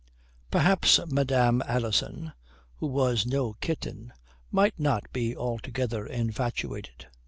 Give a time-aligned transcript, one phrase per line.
[0.49, 2.33] Perhaps Madame Alison,
[2.77, 4.11] who was no kitten,
[4.49, 7.05] might not be altogether infatuated.